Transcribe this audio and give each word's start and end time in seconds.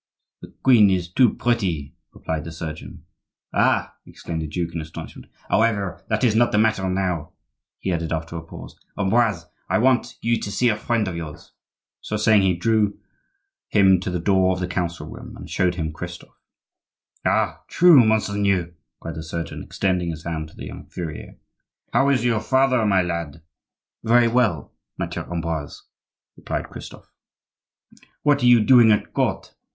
"The 0.41 0.51
queen 0.63 0.89
is 0.89 1.07
too 1.11 1.35
pretty," 1.35 1.93
replied 2.11 2.43
the 2.43 2.51
surgeon. 2.51 3.05
"Ah!" 3.53 3.93
exclaimed 4.07 4.41
the 4.41 4.47
duke 4.47 4.73
in 4.73 4.81
astonishment. 4.81 5.31
"However, 5.47 6.03
that 6.09 6.23
is 6.23 6.35
not 6.35 6.51
the 6.51 6.57
matter 6.57 6.89
now," 6.89 7.33
he 7.77 7.91
added 7.93 8.11
after 8.11 8.35
a 8.35 8.41
pause. 8.41 8.75
"Ambroise, 8.97 9.45
I 9.69 9.77
want 9.77 10.17
you 10.19 10.39
to 10.39 10.51
see 10.51 10.69
a 10.69 10.75
friend 10.75 11.07
of 11.07 11.15
yours." 11.15 11.51
So 11.99 12.17
saying 12.17 12.41
he 12.41 12.55
drew 12.55 12.97
him 13.67 13.99
to 13.99 14.09
the 14.09 14.17
door 14.19 14.51
of 14.53 14.59
the 14.59 14.65
council 14.67 15.05
room, 15.07 15.37
and 15.37 15.47
showed 15.47 15.75
him 15.75 15.93
Christophe. 15.93 16.41
"Ha! 17.23 17.61
true, 17.67 18.03
monseigneur," 18.03 18.73
cried 19.01 19.13
the 19.13 19.23
surgeon, 19.23 19.61
extending 19.61 20.09
his 20.09 20.23
hand 20.23 20.47
to 20.49 20.55
the 20.55 20.65
young 20.65 20.87
furrier. 20.87 21.37
"How 21.93 22.09
is 22.09 22.25
your 22.25 22.39
father, 22.39 22.83
my 22.87 23.03
lad?" 23.03 23.43
"Very 24.03 24.27
well, 24.27 24.73
Maitre 24.97 25.29
Ambroise," 25.31 25.83
replied 26.37 26.69
Christophe. 26.71 27.13
"What 28.23 28.41
are 28.41 28.47
you 28.47 28.61
doing 28.65 28.91
at 28.91 29.13
court?" 29.13 29.53